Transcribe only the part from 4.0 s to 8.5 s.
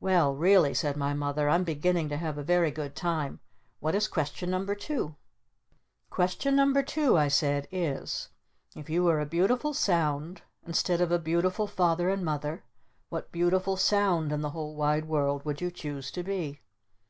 Question No. 2?" "Question No. 2," I said, "is: